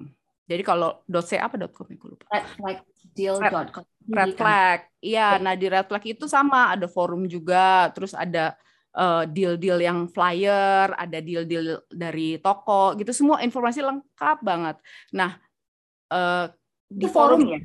Jadi 0.44 0.62
kalau 0.66 1.00
.c 1.08 1.40
apa 1.40 1.56
.com 1.70 1.86
ya, 1.90 1.96
lupa. 2.00 2.24
Redflagdeal.com. 2.30 3.84
Red 4.04 4.36
flag. 4.36 4.80
Iya, 5.00 5.40
nah 5.40 5.56
di 5.56 5.66
red 5.68 5.88
flag 5.88 6.04
itu 6.04 6.28
sama, 6.28 6.76
ada 6.76 6.84
forum 6.84 7.24
juga, 7.24 7.88
terus 7.96 8.12
ada 8.12 8.52
uh, 8.96 9.24
deal-deal 9.28 9.78
yang 9.82 10.06
flyer, 10.10 10.94
ada 10.94 11.18
deal-deal 11.20 11.82
dari 11.90 12.38
toko 12.38 12.94
gitu 12.98 13.10
semua 13.10 13.42
informasi 13.42 13.82
lengkap 13.82 14.38
banget. 14.40 14.76
Nah, 15.12 15.36
uh, 16.10 16.50
di 16.88 17.06
forum 17.10 17.42
ya 17.44 17.60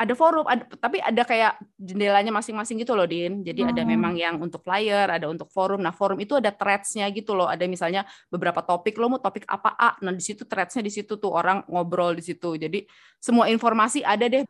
ada 0.00 0.16
forum, 0.16 0.48
ada, 0.48 0.64
tapi 0.80 0.96
ada 0.96 1.22
kayak 1.28 1.60
jendelanya 1.76 2.32
masing-masing 2.32 2.80
gitu 2.80 2.96
loh, 2.96 3.04
Din. 3.04 3.44
Jadi 3.44 3.60
hmm. 3.60 3.70
ada 3.76 3.82
memang 3.84 4.16
yang 4.16 4.40
untuk 4.40 4.64
flyer, 4.64 5.12
ada 5.12 5.28
untuk 5.28 5.52
forum. 5.52 5.84
Nah, 5.84 5.92
forum 5.92 6.16
itu 6.24 6.40
ada 6.40 6.48
threads-nya 6.48 7.04
gitu 7.12 7.36
loh. 7.36 7.44
Ada 7.44 7.68
misalnya 7.68 8.08
beberapa 8.32 8.64
topik, 8.64 8.96
lo 8.96 9.12
mau 9.12 9.20
topik 9.20 9.44
apa 9.44 9.76
A. 9.76 10.00
Nah, 10.00 10.16
di 10.16 10.24
situ 10.24 10.48
threads-nya 10.48 10.80
di 10.80 10.88
situ 10.88 11.20
tuh 11.20 11.28
orang 11.28 11.68
ngobrol 11.68 12.16
di 12.16 12.24
situ. 12.24 12.56
Jadi 12.56 12.88
semua 13.20 13.52
informasi 13.52 14.00
ada 14.00 14.24
deh. 14.24 14.48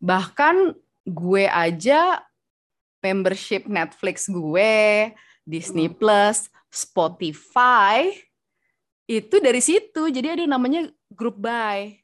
Bahkan 0.00 0.72
gue 1.04 1.44
aja 1.44 2.24
membership 3.04 3.68
Netflix 3.68 4.32
gue, 4.32 5.12
Disney 5.46 5.86
hmm. 5.86 5.96
Plus, 5.96 6.50
Spotify 6.68 8.10
itu 9.06 9.38
dari 9.38 9.62
situ. 9.62 10.10
Jadi 10.10 10.26
ada 10.26 10.44
namanya 10.44 10.90
group 11.14 11.38
buy. 11.38 11.94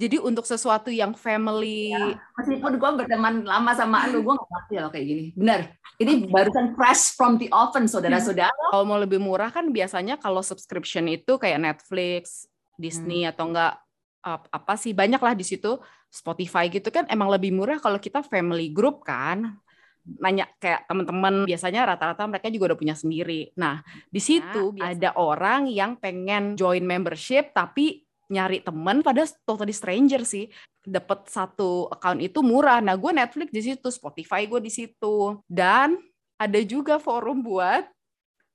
Jadi 0.00 0.18
untuk 0.18 0.42
sesuatu 0.42 0.90
yang 0.90 1.14
family. 1.14 1.94
Ya, 1.94 2.18
meskipun 2.38 2.74
gue 2.74 2.90
berteman 3.04 3.46
lama 3.46 3.70
sama 3.76 4.10
lu, 4.10 4.24
gue 4.24 4.34
gak 4.34 4.50
ngerti 4.50 4.74
loh 4.82 4.90
kayak 4.90 5.06
gini. 5.06 5.24
Benar. 5.36 5.60
Ini 6.00 6.26
barusan 6.26 6.74
fresh 6.74 7.14
from 7.14 7.38
the 7.38 7.46
oven, 7.54 7.86
saudara-saudara. 7.86 8.50
Kalau 8.74 8.82
mau 8.82 8.98
lebih 8.98 9.22
murah 9.22 9.52
kan 9.54 9.70
biasanya 9.70 10.18
kalau 10.18 10.42
subscription 10.42 11.06
itu 11.06 11.38
kayak 11.38 11.62
Netflix, 11.62 12.50
Disney 12.80 13.22
hmm. 13.22 13.30
atau 13.30 13.44
enggak 13.52 13.74
apa 14.22 14.78
sih 14.78 14.94
banyak 14.94 15.18
lah 15.18 15.34
di 15.34 15.42
situ 15.42 15.82
Spotify 16.06 16.70
gitu 16.70 16.94
kan 16.94 17.10
emang 17.10 17.26
lebih 17.26 17.50
murah 17.50 17.82
kalau 17.82 17.98
kita 17.98 18.22
family 18.22 18.70
group 18.70 19.02
kan 19.02 19.58
nanya 20.02 20.50
kayak 20.58 20.86
teman-teman 20.90 21.46
biasanya 21.46 21.86
rata-rata 21.94 22.26
mereka 22.26 22.50
juga 22.50 22.74
udah 22.74 22.78
punya 22.78 22.96
sendiri. 22.98 23.54
Nah, 23.54 23.82
di 24.10 24.18
nah, 24.18 24.26
situ 24.26 24.62
nah, 24.74 24.90
ada 24.90 25.10
orang 25.14 25.70
yang 25.70 25.94
pengen 25.98 26.58
join 26.58 26.82
membership 26.82 27.54
tapi 27.54 28.02
nyari 28.32 28.64
temen 28.64 29.04
pada 29.04 29.28
totally 29.46 29.74
stranger 29.74 30.24
sih. 30.26 30.50
Dapat 30.82 31.30
satu 31.30 31.86
account 31.92 32.18
itu 32.18 32.42
murah. 32.42 32.82
Nah, 32.82 32.98
gue 32.98 33.12
Netflix 33.14 33.54
di 33.54 33.62
situ, 33.62 33.88
Spotify 33.92 34.48
gue 34.50 34.58
di 34.58 34.72
situ. 34.72 35.38
Dan 35.46 36.00
ada 36.40 36.60
juga 36.66 36.98
forum 36.98 37.44
buat 37.44 37.86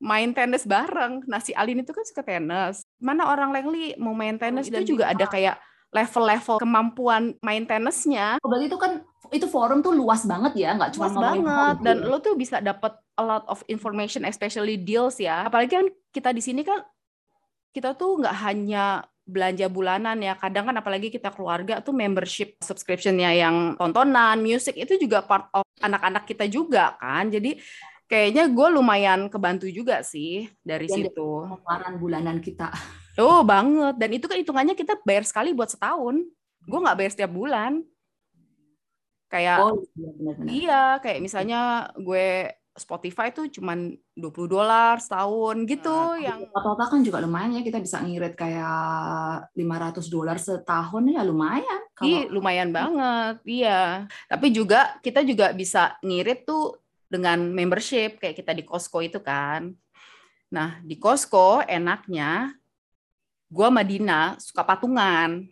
main 0.04 0.36
tenis 0.36 0.68
bareng. 0.68 1.24
Nah, 1.30 1.40
si 1.40 1.56
Alin 1.56 1.86
itu 1.86 1.96
kan 1.96 2.04
suka 2.04 2.26
tenis. 2.26 2.84
Mana 3.00 3.32
orang 3.32 3.56
Lengli 3.56 3.96
mau 3.96 4.12
main 4.12 4.36
tenis 4.36 4.68
oh, 4.68 4.76
itu 4.76 4.98
juga 4.98 5.14
ada 5.14 5.24
kayak 5.24 5.56
level-level 5.96 6.60
kemampuan 6.60 7.34
main 7.40 7.64
tenisnya. 7.64 8.38
Oh, 8.44 8.52
berarti 8.52 8.68
itu 8.68 8.78
kan 8.78 8.92
itu 9.34 9.48
forum 9.50 9.80
tuh 9.80 9.94
luas 9.94 10.24
banget 10.24 10.68
ya, 10.68 10.76
nggak 10.78 10.96
cuma 10.96 11.10
luas 11.10 11.18
banget 11.18 11.76
dan 11.84 11.98
lo 12.06 12.18
tuh 12.20 12.36
bisa 12.38 12.62
dapat 12.64 12.96
a 13.18 13.24
lot 13.24 13.46
of 13.50 13.62
information, 13.68 14.24
especially 14.24 14.78
deals 14.78 15.18
ya. 15.18 15.48
Apalagi 15.48 15.74
kan 15.78 15.88
kita 16.14 16.30
di 16.32 16.42
sini 16.42 16.62
kan 16.62 16.84
kita 17.74 17.94
tuh 17.98 18.22
nggak 18.24 18.36
hanya 18.48 19.06
belanja 19.28 19.68
bulanan 19.68 20.18
ya. 20.24 20.40
Kadang 20.40 20.72
kan 20.72 20.76
apalagi 20.80 21.12
kita 21.12 21.30
keluarga 21.36 21.84
tuh 21.84 21.92
membership 21.92 22.56
subscriptionnya 22.64 23.36
yang 23.36 23.76
tontonan, 23.76 24.40
music 24.40 24.80
itu 24.80 24.96
juga 24.96 25.22
part 25.22 25.52
of 25.52 25.68
anak-anak 25.84 26.24
kita 26.24 26.48
juga 26.48 26.96
kan. 26.96 27.28
Jadi 27.28 27.60
kayaknya 28.08 28.48
gue 28.48 28.68
lumayan 28.72 29.28
kebantu 29.28 29.68
juga 29.68 30.00
sih 30.02 30.48
dari 30.64 30.88
Dan 30.88 31.12
situ. 31.12 31.28
Pengeluaran 31.44 31.94
bulanan 32.00 32.38
kita. 32.40 32.72
Oh 33.20 33.44
banget. 33.44 34.00
Dan 34.00 34.10
itu 34.16 34.26
kan 34.32 34.38
hitungannya 34.40 34.76
kita 34.80 34.96
bayar 35.04 35.28
sekali 35.28 35.52
buat 35.52 35.68
setahun. 35.68 36.24
Gue 36.64 36.80
nggak 36.80 36.98
bayar 36.98 37.12
setiap 37.12 37.32
bulan. 37.36 37.84
Kayak 39.28 39.60
oh, 39.60 39.84
iya, 40.00 40.34
iya 40.48 40.84
kayak 41.04 41.20
misalnya 41.20 41.92
gue 42.00 42.48
Spotify 42.78 43.34
tuh 43.34 43.50
cuman 43.50 43.98
20 44.14 44.54
dolar 44.54 45.02
setahun 45.02 45.66
gitu 45.66 45.90
nah, 45.90 46.22
yang 46.22 46.46
total 46.54 46.86
kan 46.86 47.02
juga 47.02 47.18
lumayan 47.26 47.58
ya 47.58 47.66
kita 47.66 47.82
bisa 47.82 47.98
ngirit 48.06 48.38
kayak 48.38 49.50
500 49.58 50.14
dolar 50.14 50.38
setahun 50.38 51.04
ya 51.10 51.26
lumayan 51.26 51.82
kalau... 51.98 52.06
Iya, 52.06 52.22
lumayan 52.30 52.70
banget. 52.70 53.36
Iya. 53.42 54.06
Tapi 54.30 54.54
juga 54.54 55.02
kita 55.02 55.26
juga 55.26 55.50
bisa 55.58 55.98
ngirit 56.06 56.46
tuh 56.46 56.78
dengan 57.10 57.42
membership 57.50 58.22
kayak 58.22 58.38
kita 58.38 58.54
di 58.54 58.62
Costco 58.62 59.02
itu 59.02 59.18
kan. 59.18 59.74
Nah, 60.54 60.78
di 60.86 61.02
Costco 61.02 61.66
enaknya 61.66 62.54
gua 63.50 63.74
Madina 63.74 64.38
suka 64.38 64.62
patungan. 64.62 65.50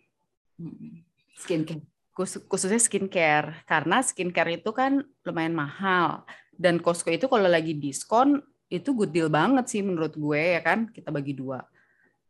Skincare. 1.34 1.95
Khususnya 2.16 2.80
skincare. 2.80 3.60
Karena 3.68 4.00
skincare 4.00 4.56
itu 4.56 4.72
kan 4.72 5.04
lumayan 5.20 5.52
mahal. 5.52 6.24
Dan 6.56 6.80
Costco 6.80 7.12
itu 7.12 7.28
kalau 7.28 7.44
lagi 7.44 7.76
diskon 7.76 8.40
itu 8.72 8.96
good 8.96 9.12
deal 9.12 9.28
banget 9.28 9.68
sih 9.68 9.84
menurut 9.84 10.16
gue 10.16 10.56
ya 10.56 10.60
kan? 10.64 10.88
Kita 10.88 11.12
bagi 11.12 11.36
dua. 11.36 11.60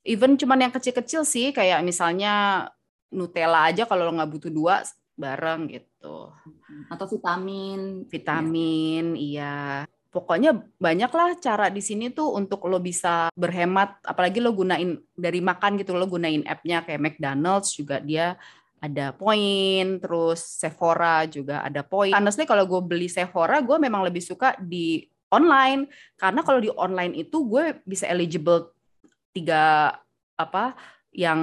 Even 0.02 0.35
cuman 0.35 0.66
yang 0.66 0.75
kecil-kecil 0.75 1.23
sih 1.23 1.55
kayak 1.55 1.87
misalnya 1.87 2.66
Nutella 3.14 3.71
aja 3.71 3.87
kalau 3.87 4.11
lo 4.11 4.19
nggak 4.19 4.31
butuh 4.35 4.50
dua 4.50 4.83
bareng 5.14 5.71
gitu. 5.71 6.35
Atau 6.90 7.07
vitamin. 7.07 8.05
Vitamin 8.11 9.14
iya. 9.14 9.87
Pokoknya 10.11 10.57
banyak 10.81 11.12
lah 11.12 11.31
cara 11.38 11.71
di 11.71 11.85
sini 11.85 12.11
tuh 12.11 12.35
untuk 12.35 12.66
lo 12.66 12.83
bisa 12.83 13.31
berhemat. 13.38 14.02
Apalagi 14.02 14.43
lo 14.43 14.50
gunain 14.50 14.99
dari 15.14 15.38
makan 15.38 15.78
gitu 15.78 15.95
lo 15.95 16.11
gunain 16.11 16.43
appnya 16.45 16.83
kayak 16.83 17.00
McDonald's 17.00 17.73
juga 17.78 18.02
dia 18.02 18.35
ada 18.76 19.16
poin, 19.16 19.97
terus 19.99 20.40
Sephora 20.45 21.25
juga 21.25 21.64
ada 21.64 21.80
poin. 21.80 22.12
Honestly 22.12 22.45
kalau 22.45 22.68
gue 22.68 22.80
beli 22.85 23.09
Sephora, 23.09 23.64
gue 23.64 23.76
memang 23.80 24.04
lebih 24.04 24.21
suka 24.21 24.52
di 24.61 25.00
online. 25.33 25.88
Karena 26.14 26.40
kalau 26.45 26.61
di 26.61 26.71
online 26.71 27.16
itu 27.16 27.49
gue 27.49 27.80
bisa 27.83 28.06
eligible 28.06 28.73
tiga 29.33 29.92
apa 30.37 30.76
yang 31.12 31.40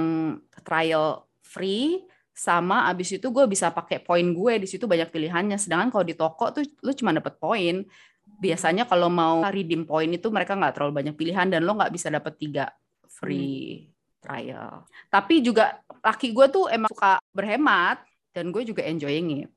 trial 0.62 1.26
free 1.42 2.06
sama 2.34 2.90
abis 2.90 3.18
itu 3.18 3.30
gue 3.30 3.46
bisa 3.46 3.70
pakai 3.74 4.02
poin 4.02 4.24
gue. 4.24 4.62
Di 4.62 4.68
situ 4.70 4.86
banyak 4.86 5.10
pilihannya. 5.10 5.58
Sedangkan 5.58 5.90
kalau 5.90 6.04
di 6.06 6.14
toko 6.14 6.54
tuh 6.54 6.64
lu 6.82 6.94
cuma 6.94 7.10
dapat 7.14 7.34
poin. 7.38 7.82
Biasanya 8.24 8.88
kalau 8.88 9.12
mau 9.12 9.44
redeem 9.46 9.84
poin 9.86 10.08
itu 10.08 10.26
mereka 10.32 10.56
nggak 10.58 10.74
terlalu 10.74 11.04
banyak 11.04 11.14
pilihan 11.14 11.46
dan 11.50 11.62
lo 11.62 11.76
nggak 11.76 11.92
bisa 11.92 12.08
dapat 12.10 12.34
tiga 12.40 12.64
free 13.06 13.93
trial. 14.24 14.88
Tapi 15.12 15.44
juga 15.44 15.76
laki 16.00 16.32
gue 16.32 16.46
tuh 16.48 16.64
emang 16.72 16.88
suka 16.88 17.20
berhemat 17.36 18.00
dan 18.32 18.48
gue 18.48 18.64
juga 18.64 18.80
enjoying 18.88 19.44
it. 19.44 19.50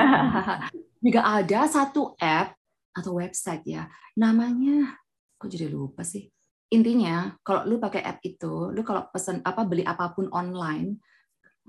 juga 1.04 1.20
ada 1.26 1.66
satu 1.66 2.14
app 2.16 2.54
atau 2.94 3.18
website 3.18 3.66
ya, 3.66 3.90
namanya 4.14 4.94
kok 5.34 5.50
jadi 5.50 5.66
lupa 5.66 6.06
sih. 6.06 6.30
Intinya 6.70 7.34
kalau 7.42 7.66
lu 7.66 7.82
pakai 7.82 8.06
app 8.06 8.22
itu, 8.22 8.70
lu 8.70 8.86
kalau 8.86 9.10
pesan 9.10 9.42
apa 9.42 9.66
beli 9.66 9.82
apa 9.82 10.14
pun 10.14 10.30
online 10.30 11.02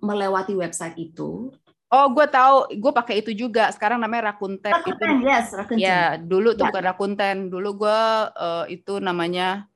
melewati 0.01 0.54
website 0.54 0.98
itu, 0.98 1.50
Oh, 1.92 2.08
gue 2.08 2.24
tahu, 2.24 2.72
gue 2.72 2.92
pakai 2.96 3.20
itu 3.20 3.36
juga. 3.36 3.68
Sekarang 3.75 4.00
namanya 4.00 4.32
Rakuten. 4.32 4.72
Rakuten, 4.72 5.20
itu, 5.20 5.28
yes, 5.28 5.51
Rakuten. 5.51 5.75
Ya, 5.75 6.16
dulu 6.16 6.56
tuh 6.56 6.63
ya. 6.63 6.72
bukan 6.72 6.84
Rakuten. 6.88 7.38
Dulu 7.51 7.84
gue 7.84 8.00
uh, 8.32 8.63
itu 8.72 9.04
namanya 9.04 9.68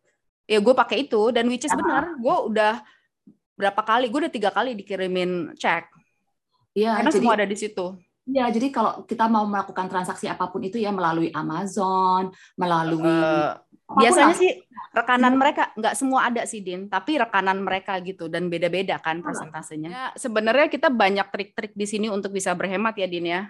ya 0.46 0.62
gue 0.62 0.74
pakai 0.78 1.10
itu 1.10 1.34
dan 1.34 1.50
which 1.50 1.66
is 1.66 1.74
uh 1.74 1.78
benar 1.78 2.18
gue 2.18 2.36
udah 2.54 2.74
berapa 3.56 3.82
kali 3.82 4.12
gue 4.12 4.20
udah 4.28 4.34
tiga 4.34 4.52
kali 4.52 4.75
dikirimin 4.75 5.56
cek. 5.56 5.88
Ya, 6.75 7.00
karena 7.00 7.08
jadi, 7.08 7.18
semua 7.24 7.34
ada 7.40 7.48
di 7.48 7.58
situ. 7.58 7.86
Ya 8.28 8.52
jadi 8.52 8.68
kalau 8.68 9.08
kita 9.08 9.32
mau 9.32 9.48
melakukan 9.48 9.88
transaksi 9.88 10.28
apa 10.28 10.52
pun 10.52 10.60
itu 10.66 10.75
ya 10.75 10.92
melalui 10.92 11.32
Amazon 11.32 12.36
melalui 12.60 13.06
uh, 13.08 13.56
biasanya 13.96 14.36
lah. 14.36 14.40
sih 14.42 14.52
rekanan 14.92 15.34
hmm. 15.38 15.40
mereka 15.40 15.64
nggak 15.72 15.96
semua 15.96 16.28
ada 16.28 16.44
sih 16.44 16.60
din. 16.60 16.92
Tapi 16.92 17.16
rekanan 17.16 17.64
mereka 17.64 17.96
gitu 18.04 18.28
dan 18.28 18.52
beda-beda 18.52 19.00
kan 19.00 19.24
persentasenya. 19.24 19.90
Ya, 19.90 20.06
sebenarnya 20.20 20.68
kita 20.68 20.92
banyak 20.92 21.32
trik-trik 21.32 21.72
di 21.80 21.88
sini 21.88 22.12
untuk 22.12 22.36
bisa 22.36 22.52
berhemat 22.52 23.00
ya 23.00 23.08
din 23.08 23.32
ya. 23.32 23.48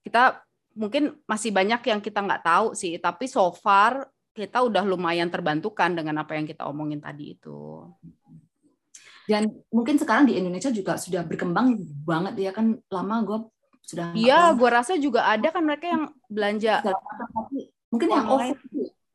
Kita 0.00 0.40
mungkin 0.76 1.20
masih 1.28 1.50
banyak 1.52 1.80
yang 1.88 2.00
kita 2.04 2.20
nggak 2.20 2.44
tahu 2.44 2.66
sih 2.76 3.00
tapi 3.00 3.24
so 3.24 3.48
far 3.56 4.04
kita 4.36 4.60
udah 4.60 4.84
lumayan 4.84 5.32
terbantukan 5.32 5.96
dengan 5.96 6.20
apa 6.20 6.36
yang 6.36 6.44
kita 6.44 6.68
omongin 6.68 7.00
tadi 7.00 7.32
itu. 7.32 7.88
Dan 9.26 9.50
mungkin 9.72 9.96
sekarang 9.96 10.28
di 10.28 10.36
Indonesia 10.38 10.70
juga 10.70 11.00
sudah 11.00 11.24
berkembang 11.24 11.80
banget 12.04 12.38
ya 12.38 12.52
kan 12.54 12.78
lama 12.92 13.16
gue 13.26 13.38
sudah 13.82 14.14
Iya, 14.14 14.54
gue 14.54 14.68
rasa 14.70 14.94
juga 15.00 15.26
ada 15.26 15.48
kan 15.50 15.64
mereka 15.64 15.90
yang 15.90 16.04
belanja. 16.30 16.84
Mungkin 17.90 18.08
yang 18.12 18.26
OVO, 18.28 18.54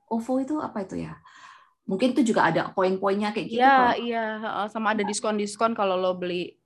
OVO 0.09 0.33
itu 0.41 0.55
apa 0.59 0.83
itu 0.83 1.05
ya? 1.05 1.15
Mungkin 1.85 2.15
itu 2.17 2.33
juga 2.33 2.47
ada 2.49 2.71
poin-poinnya 2.71 3.35
kayak 3.35 3.47
gitu. 3.51 3.59
Iya, 3.61 3.79
iya, 3.99 4.25
sama 4.71 4.95
ada 4.95 5.03
diskon-diskon 5.03 5.75
kalau 5.75 5.99
lo 5.99 6.15
beli 6.15 6.60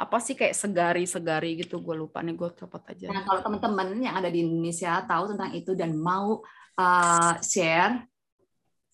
apa 0.00 0.16
sih 0.16 0.32
kayak 0.32 0.56
segari-segari 0.56 1.60
gitu 1.60 1.84
gue 1.84 1.92
lupa 1.92 2.24
nih 2.24 2.32
gue 2.32 2.48
copot 2.56 2.80
aja. 2.88 3.12
Nah 3.12 3.20
kalau 3.28 3.44
teman-teman 3.44 3.92
yang 4.00 4.16
ada 4.16 4.32
di 4.32 4.40
Indonesia 4.40 5.04
tahu 5.04 5.36
tentang 5.36 5.50
itu 5.52 5.76
dan 5.76 5.92
mau 5.92 6.40
uh, 6.80 7.34
share 7.44 8.08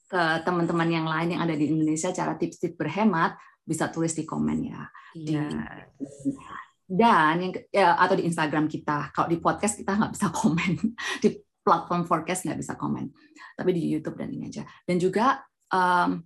ke 0.06 0.22
teman-teman 0.42 0.88
yang 0.90 1.06
lain 1.06 1.38
yang 1.38 1.42
ada 1.46 1.54
di 1.54 1.70
Indonesia 1.70 2.10
cara 2.10 2.34
tips-tips 2.34 2.74
berhemat 2.74 3.38
bisa 3.62 3.90
tulis 3.90 4.14
di 4.14 4.26
komen 4.26 4.58
ya. 4.66 4.82
Iya. 5.14 5.46
Di, 5.94 6.30
dan 6.86 7.36
yang 7.42 7.52
ya, 7.74 7.98
atau 7.98 8.14
di 8.14 8.26
Instagram 8.26 8.70
kita. 8.70 9.10
Kalau 9.10 9.26
di 9.26 9.42
podcast 9.42 9.74
kita 9.74 9.98
nggak 9.98 10.14
bisa 10.14 10.30
komen 10.30 10.70
di 11.22 11.28
platform 11.66 12.06
forecast 12.06 12.46
nggak 12.46 12.62
bisa 12.62 12.78
komen, 12.78 13.10
tapi 13.58 13.70
di 13.74 13.90
YouTube 13.90 14.14
dan 14.14 14.30
ini 14.30 14.46
aja. 14.46 14.62
Dan 14.86 15.02
juga 15.02 15.42
um, 15.74 16.22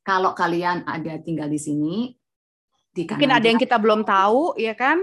kalau 0.00 0.32
kalian 0.32 0.88
ada 0.88 1.20
tinggal 1.20 1.52
di 1.52 1.60
sini 1.60 2.16
di 2.98 3.06
Mungkin 3.06 3.30
ada 3.30 3.46
yang 3.46 3.60
kita 3.62 3.78
belum 3.78 4.02
tahu, 4.02 4.58
ya 4.58 4.74
kan? 4.74 4.98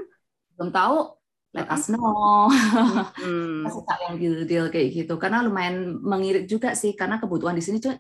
Belum 0.60 0.70
tahu, 0.76 1.16
let 1.56 1.68
us 1.72 1.88
know. 1.88 2.52
Hmm. 3.16 3.64
Kasih 3.64 3.84
tahu 3.88 4.00
yang 4.12 4.16
deal-deal 4.20 4.66
kayak 4.68 4.88
gitu. 4.92 5.16
Karena 5.16 5.40
lumayan 5.40 5.96
mengirit 6.04 6.52
juga 6.52 6.76
sih, 6.76 6.92
karena 6.92 7.16
kebutuhan 7.24 7.56
di 7.56 7.64
sini 7.64 7.80
tuh 7.80 7.96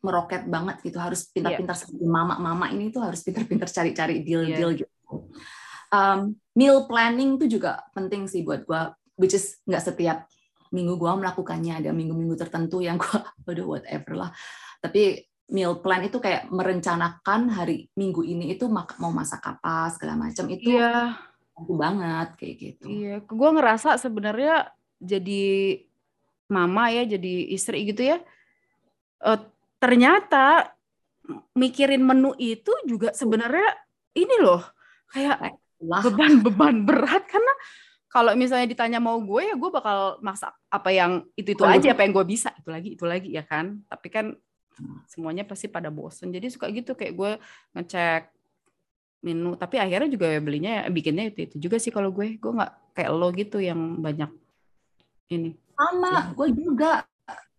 meroket 0.00 0.48
banget 0.48 0.80
gitu. 0.80 0.96
Harus 0.96 1.28
pintar-pintar 1.28 1.76
yeah. 1.76 1.82
seperti 1.84 2.04
mama-mama 2.08 2.72
ini 2.72 2.88
tuh 2.88 3.04
harus 3.04 3.20
pintar-pintar 3.20 3.68
cari-cari 3.68 4.24
deal-deal 4.24 4.72
yeah. 4.72 4.80
gitu. 4.80 5.28
Um, 5.92 6.40
meal 6.56 6.88
planning 6.88 7.36
tuh 7.36 7.50
juga 7.50 7.84
penting 7.92 8.24
sih 8.24 8.40
buat 8.40 8.64
gue, 8.64 8.80
which 9.20 9.36
is 9.36 9.60
nggak 9.68 9.84
setiap 9.84 10.24
minggu 10.72 10.96
gue 10.96 11.10
melakukannya. 11.12 11.84
Ada 11.84 11.92
minggu-minggu 11.92 12.40
tertentu 12.40 12.80
yang 12.80 12.96
gue, 12.96 13.20
udah 13.44 13.66
whatever 13.76 14.12
lah. 14.16 14.30
Tapi 14.80 15.29
meal 15.50 15.82
plan 15.82 16.06
itu 16.06 16.22
kayak 16.22 16.46
merencanakan 16.48 17.50
hari 17.50 17.90
minggu 17.98 18.22
ini 18.22 18.54
itu 18.54 18.70
mau 18.70 19.10
masak 19.10 19.42
apa 19.42 19.90
segala 19.90 20.14
macam 20.14 20.46
itu 20.46 20.78
iya. 20.78 21.18
aku 21.58 21.74
banget 21.74 22.28
kayak 22.38 22.54
gitu. 22.56 22.86
Iya, 22.86 23.14
gue 23.26 23.50
ngerasa 23.50 23.98
sebenarnya 23.98 24.70
jadi 25.02 25.44
mama 26.50 26.88
ya, 26.94 27.04
jadi 27.04 27.50
istri 27.50 27.82
gitu 27.84 28.14
ya. 28.14 28.22
Uh, 29.20 29.42
ternyata 29.82 30.72
mikirin 31.54 32.02
menu 32.02 32.32
itu 32.38 32.72
juga 32.88 33.12
sebenarnya 33.12 33.68
ini 34.16 34.36
loh 34.40 34.62
kayak 35.12 35.58
beban-beban 35.80 36.82
berat 36.88 37.24
karena 37.26 37.54
kalau 38.10 38.34
misalnya 38.34 38.66
ditanya 38.66 38.98
mau 38.98 39.16
gue 39.22 39.52
ya 39.52 39.54
gue 39.54 39.70
bakal 39.70 40.18
masak 40.20 40.50
apa 40.66 40.90
yang 40.90 41.22
itu 41.38 41.54
itu 41.54 41.62
aja 41.62 41.94
apa 41.94 42.02
yang 42.02 42.12
gue 42.12 42.26
bisa 42.26 42.50
itu 42.58 42.68
lagi 42.68 42.88
itu 42.98 43.04
lagi 43.06 43.30
ya 43.30 43.46
kan 43.46 43.80
tapi 43.86 44.08
kan 44.10 44.34
semuanya 45.06 45.44
pasti 45.46 45.66
pada 45.66 45.88
bosen. 45.88 46.30
Jadi 46.30 46.46
suka 46.50 46.68
gitu 46.70 46.94
kayak 46.94 47.12
gue 47.14 47.32
ngecek 47.76 48.22
menu. 49.24 49.56
Tapi 49.56 49.76
akhirnya 49.80 50.08
juga 50.08 50.28
belinya 50.40 50.88
bikinnya 50.88 51.28
itu 51.28 51.38
itu 51.46 51.56
juga 51.68 51.76
sih 51.76 51.92
kalau 51.92 52.10
gue. 52.12 52.40
Gue 52.40 52.52
nggak 52.56 52.96
kayak 52.96 53.10
lo 53.12 53.28
gitu 53.32 53.60
yang 53.60 54.00
banyak 54.00 54.30
ini. 55.32 55.56
Sama 55.76 56.32
gue 56.34 56.48
juga. 56.52 57.04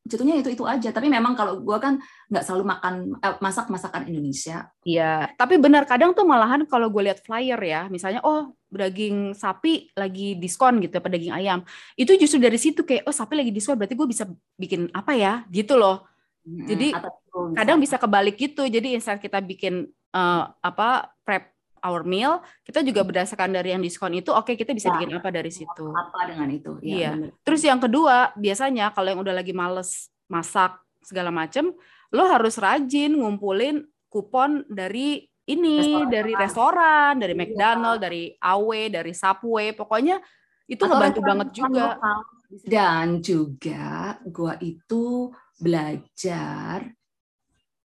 Jatuhnya 0.01 0.42
itu 0.42 0.50
itu 0.50 0.66
aja. 0.66 0.90
Tapi 0.90 1.08
memang 1.08 1.38
kalau 1.38 1.62
gue 1.62 1.78
kan 1.78 2.01
nggak 2.28 2.44
selalu 2.44 2.63
makan 2.74 2.94
eh, 3.22 3.38
masak 3.38 3.70
masakan 3.70 4.10
Indonesia. 4.10 4.68
Iya. 4.81 5.29
Tapi 5.38 5.62
benar 5.62 5.86
kadang 5.86 6.18
tuh 6.18 6.25
malahan 6.25 6.66
kalau 6.66 6.90
gue 6.90 7.05
lihat 7.05 7.22
flyer 7.22 7.62
ya 7.62 7.86
misalnya 7.88 8.20
oh 8.25 8.57
daging 8.72 9.36
sapi 9.36 9.92
lagi 9.94 10.40
diskon 10.42 10.81
gitu 10.81 10.98
apa 10.98 11.07
daging 11.07 11.31
ayam. 11.31 11.62
Itu 11.94 12.18
justru 12.18 12.42
dari 12.42 12.57
situ 12.57 12.81
kayak 12.81 13.05
oh 13.05 13.14
sapi 13.14 13.38
lagi 13.38 13.53
diskon 13.53 13.77
berarti 13.77 13.94
gue 13.94 14.07
bisa 14.10 14.25
bikin 14.57 14.90
apa 14.92 15.14
ya? 15.14 15.46
Gitu 15.53 15.77
loh 15.77 16.11
jadi 16.46 16.98
Atau 16.98 17.12
kadang 17.56 17.77
bisa 17.80 17.96
kebalik 17.96 18.36
gitu. 18.38 18.66
Jadi 18.68 18.98
instead 18.98 19.22
kita 19.22 19.40
bikin 19.40 19.88
uh, 20.14 20.44
apa 20.62 21.14
prep 21.24 21.54
our 21.82 22.06
meal, 22.06 22.46
kita 22.62 22.86
juga 22.86 23.01
berdasarkan 23.01 23.58
dari 23.58 23.74
yang 23.74 23.82
diskon 23.82 24.14
itu, 24.14 24.30
oke 24.30 24.54
okay, 24.54 24.56
kita 24.56 24.70
bisa 24.77 24.94
ya, 24.94 25.01
bikin 25.01 25.18
apa 25.18 25.34
dari 25.34 25.50
situ. 25.50 25.90
Apa 25.90 26.30
dengan 26.30 26.48
itu? 26.54 26.77
Ya, 26.86 26.86
iya. 26.86 27.12
Bener. 27.18 27.30
Terus 27.42 27.62
yang 27.66 27.82
kedua, 27.82 28.30
biasanya 28.38 28.94
kalau 28.94 29.10
yang 29.10 29.22
udah 29.25 29.34
lagi 29.34 29.50
males 29.50 30.14
masak 30.30 30.77
segala 31.01 31.34
macem, 31.34 31.74
lo 32.14 32.24
harus 32.30 32.62
rajin 32.62 33.18
ngumpulin 33.18 33.82
kupon 34.14 34.62
dari 34.70 35.25
ini, 35.50 36.06
restoran. 36.06 36.14
dari 36.14 36.34
restoran, 36.38 37.14
dari 37.18 37.34
iya. 37.34 37.42
McDonald, 37.42 37.98
dari 37.98 38.24
Awe, 38.38 38.82
dari 38.94 39.14
Subway, 39.18 39.74
pokoknya 39.74 40.22
itu 40.70 40.84
ngebantu 40.86 41.20
banget 41.25 41.50
juga. 41.50 41.98
Dan 42.64 43.24
juga 43.24 44.20
gua 44.27 44.59
itu 44.59 45.31
belajar 45.61 46.90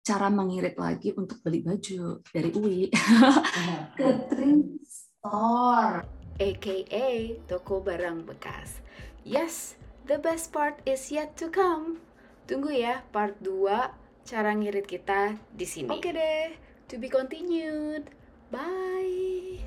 cara 0.03 0.29
mengirit 0.29 0.75
lagi 0.75 1.15
untuk 1.15 1.39
beli 1.47 1.63
baju 1.63 2.19
dari 2.35 2.51
Uwi 2.51 2.91
ke 3.95 4.09
Trim 4.27 4.83
Store 4.83 6.03
aka 6.43 7.39
toko 7.47 7.79
barang 7.79 8.27
bekas. 8.27 8.83
Yes, 9.23 9.79
the 10.11 10.19
best 10.19 10.51
part 10.51 10.83
is 10.83 11.15
yet 11.15 11.39
to 11.39 11.47
come. 11.47 12.03
Tunggu 12.51 12.75
ya 12.75 13.07
part 13.15 13.39
2 13.39 14.27
cara 14.27 14.51
ngirit 14.51 14.91
kita 14.91 15.39
di 15.55 15.67
sini. 15.67 15.89
Oke 15.95 16.11
okay 16.11 16.13
deh, 16.13 16.47
to 16.91 16.99
be 16.99 17.07
continued. 17.07 18.11
Bye. 18.51 19.63